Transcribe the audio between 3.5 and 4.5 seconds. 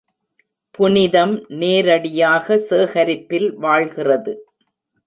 வாழ்கிறது.